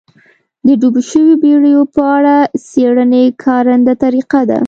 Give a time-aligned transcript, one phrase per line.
[0.65, 2.35] د ډوبو شویو بېړیو په اړه
[2.67, 4.59] څېړنې کارنده طریقه ده